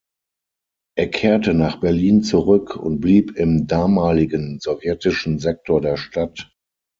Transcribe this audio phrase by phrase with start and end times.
[0.97, 6.51] Er kehrte nach Berlin zurück und blieb im damaligen sowjetischen Sektor der Stadt.